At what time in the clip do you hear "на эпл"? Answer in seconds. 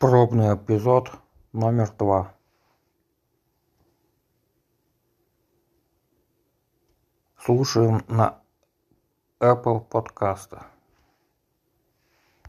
8.08-9.80